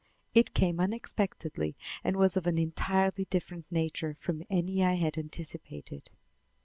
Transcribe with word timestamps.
It 0.33 0.55
came 0.55 0.79
unexpectedly 0.79 1.75
and 2.03 2.17
was 2.17 2.35
of 2.35 2.47
an 2.47 2.57
entirely 2.57 3.25
different 3.25 3.67
nature 3.71 4.15
from 4.15 4.41
any 4.49 4.83
I 4.83 4.95
had 4.95 5.15
anticipated. 5.15 6.09